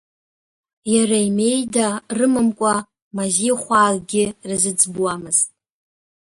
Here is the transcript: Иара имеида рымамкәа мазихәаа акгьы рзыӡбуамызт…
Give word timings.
Иара 0.93 1.17
имеида 1.27 1.87
рымамкәа 2.17 2.73
мазихәаа 3.15 3.85
акгьы 3.93 4.25
рзыӡбуамызт… 4.49 5.49